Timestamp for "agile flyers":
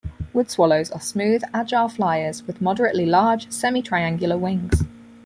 1.53-2.41